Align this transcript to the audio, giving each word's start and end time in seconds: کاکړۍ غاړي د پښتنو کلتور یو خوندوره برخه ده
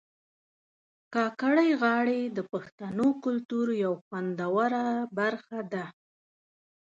کاکړۍ 1.13 1.71
غاړي 1.81 2.21
د 2.27 2.39
پښتنو 2.51 3.07
کلتور 3.23 3.67
یو 3.85 3.93
خوندوره 4.05 4.85
برخه 5.17 5.59
ده 5.73 5.85